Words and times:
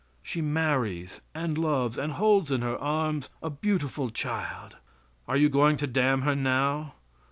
She 0.23 0.41
marries 0.41 1.21
and 1.35 1.59
loves, 1.59 1.95
and 1.95 2.13
holds 2.13 2.49
in 2.49 2.61
her 2.63 2.75
arms 2.75 3.29
a 3.43 3.51
beautiful 3.51 4.09
child? 4.09 4.77
Are 5.27 5.37
you 5.37 5.47
going 5.47 5.77
to 5.77 5.85
damn 5.85 6.23
her 6.23 6.35
now? 6.35 6.93